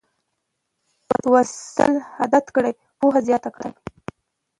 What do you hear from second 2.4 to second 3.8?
کړه پوهه زیاته کړه